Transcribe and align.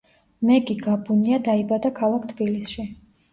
მეგი 0.49 0.75
გაბუნია 0.85 1.39
დაიბადა 1.49 1.93
ქალაქ 2.01 2.27
თბილისში. 2.33 2.89